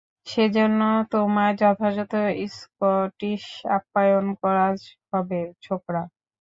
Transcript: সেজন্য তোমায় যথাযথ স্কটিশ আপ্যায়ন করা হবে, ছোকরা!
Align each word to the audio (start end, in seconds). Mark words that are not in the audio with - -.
সেজন্য 0.27 0.81
তোমায় 1.11 1.53
যথাযথ 1.59 2.13
স্কটিশ 2.53 3.43
আপ্যায়ন 3.77 4.25
করা 4.41 4.67
হবে, 5.11 5.41
ছোকরা! 5.63 6.01